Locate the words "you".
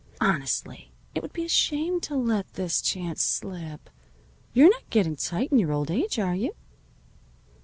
6.33-6.55